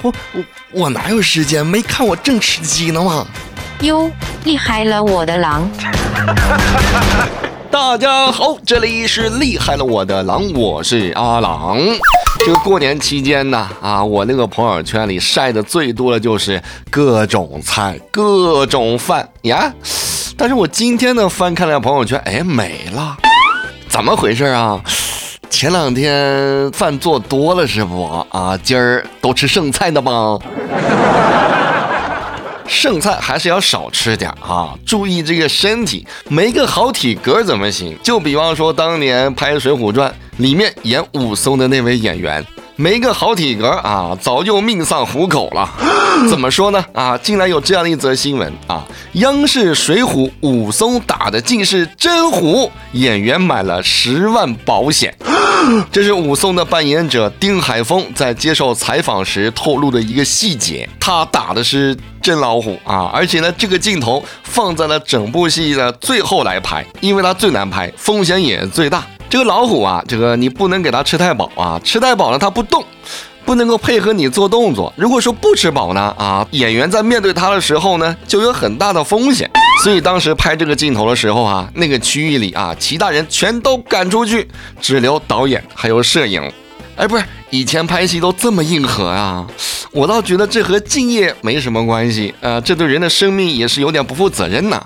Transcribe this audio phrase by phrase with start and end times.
[0.00, 1.64] 我我我哪有时间？
[1.64, 3.26] 没看我正吃鸡呢吗？
[3.82, 4.10] 哟，
[4.44, 5.68] 厉害了我的狼！
[7.70, 11.78] 大家好，这里是厉害了我的狼，我是阿狼。
[12.38, 19.72] 这个过年期间呢，啊，我那个朋友圈里晒的最多的就是各种菜、各种饭呀。
[20.38, 23.18] 但是我今天呢翻看了朋友圈，哎，没了，
[23.90, 24.80] 怎么回事啊？
[25.52, 28.58] 前两天饭做多了是不啊？
[28.64, 30.38] 今儿都吃剩菜的吧？
[32.66, 37.96] 剩菜还是要少吃点啊，注意这个身体，没个好体格怎么行？
[38.02, 42.44] 就比方说当年拍《水浒传》里面演武松的那位演员，
[42.74, 45.70] 没个好体格啊，早就命丧虎口了。
[46.30, 46.82] 怎么说呢？
[46.94, 48.84] 啊，竟然有这样的一则新闻啊！
[49.12, 55.14] 央视《水浒》武松打的竟是真虎，演员买了十万保险。
[55.90, 63.10] 这是武松的扮演者丁海峰在接受采访时透露的一个细节，他打的是真老虎啊！
[63.12, 69.04] 而且呢，这个镜头放在了整部戏的最后来拍，因为它最难拍，风险也最大。
[69.28, 72.84] 这个老虎啊，这个你不能给它吃太饱啊，吃太饱了它不动。
[73.44, 74.92] 不能够配合你做动作。
[74.96, 79.50] 如果说不吃饱呢，啊，演员在面对他的时候呢，就有很大的风险。
[79.82, 84.48] 所以当时拍这个镜头的时候啊，那个区域里啊，其他人全都赶出去，
[84.80, 86.42] 只留导演还有摄影。
[86.94, 89.46] 哎，不是，以前拍戏都这么硬核啊？
[89.92, 94.80] 我倒觉得这和敬业没什么关系啊，这对人的生命也是有点不负责任呐。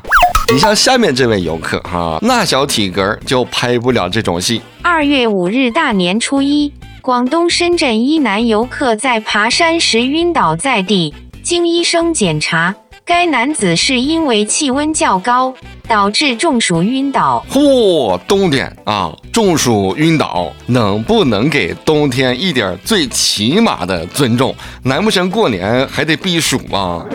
[0.52, 4.62] 你像下面这位游客哈，那小体格就拍不了这种戏。
[4.82, 6.72] 二月五日大年初一。
[7.06, 12.74] 广东深圳一男游客在爬山时晕倒在地，经医生检查，
[13.04, 15.54] 该男子是因为气温较高
[15.86, 17.46] 导致中暑晕倒。
[17.48, 24.52] 嚯，冬天啊，中暑晕倒，能不能给冬天一点最起码的尊重？
[24.82, 27.06] 难不成过年还得避暑吗？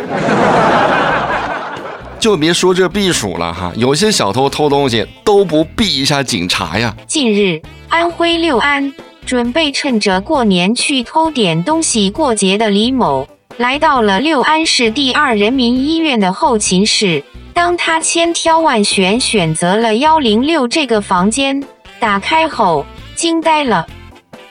[2.17, 6.95] 就别说这避暑了哈，有些小偷偷东西都不避一下警察呀。
[7.05, 8.93] 近日，安徽六安。
[9.25, 13.27] 准备趁着过年去偷点东西过节的李某，
[13.57, 17.23] 来到了六安市第二人民医院的后勤室。
[17.53, 21.63] 当他千挑万选选择了幺零六这个房间，
[21.99, 23.85] 打开后惊呆了。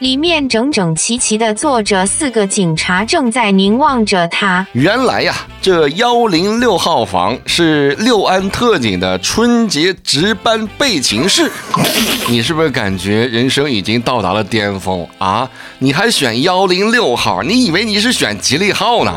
[0.00, 4.66] 里面整整齐齐的坐着四个警察，正在凝望着他。
[4.72, 11.52] 原来呀，这幺零六号房是六安特警的春节值班备勤室。
[12.30, 15.46] 你是不是感觉人生已经到达了巅峰啊？
[15.80, 17.42] 你还选幺零六号？
[17.42, 19.12] 你以为你是选吉利号呢？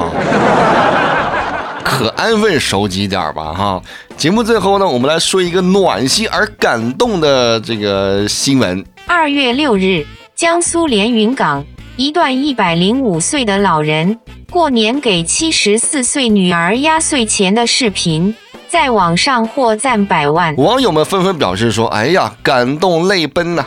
[1.81, 3.81] 可安分守己点吧，哈。
[4.17, 8.83] 节目最后呢，我们来说一个暖心而感动的这个新闻。
[9.07, 10.05] 二月六日。
[10.43, 11.65] 江苏连云港
[11.95, 14.19] 一段一百零五岁的老人
[14.51, 18.35] 过年给七十四岁女儿压岁钱的视频，
[18.67, 20.53] 在网上获赞百万。
[20.57, 23.65] 网友们纷纷表示说：“哎呀，感动泪奔呐！”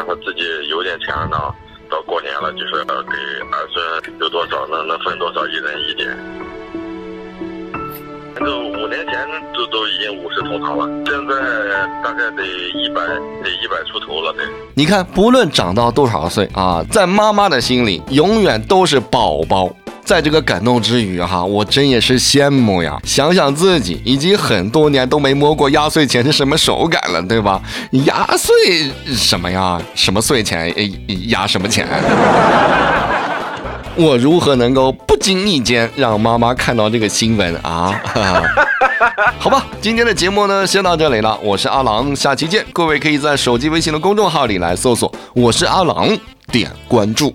[0.00, 0.40] 他自己
[0.70, 1.36] 有点钱呢，
[1.90, 6.08] 到过年了，就是给儿孙有多少，能能分多少，一人一点。
[8.44, 11.34] 这五年前都都已经五十通堂了，现在
[12.02, 12.44] 大概得
[12.74, 13.00] 一百
[13.42, 14.40] 得一百出头了得。
[14.74, 19.74] 你看，不论长到多少岁啊，在妈妈的心里永远都是宝宝。
[20.04, 23.00] 在这个感动之余哈，我真也是羡慕呀。
[23.04, 27.58] 想想自己已经很多年都没摸过压岁钱是什么手感了，对吧？
[28.04, 29.80] 压岁什么呀？
[29.94, 30.70] 什么岁钱？
[31.30, 31.88] 压什么钱？
[33.96, 37.94] 我如何能够不经意间让妈妈看到这个新闻啊？
[39.38, 41.38] 好吧，今天的节目呢，先到这里了。
[41.40, 42.64] 我是阿郎，下期见。
[42.72, 46.08] 各位可以在手机微信的公众号里来搜索“我是阿郎”，
[46.50, 47.32] 点关注。